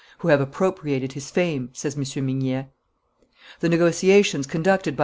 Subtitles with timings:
[0.17, 2.01] "who have appropriated his fame," says M.
[2.25, 2.71] Mignet.
[3.59, 4.99] The negotiations conducted by M.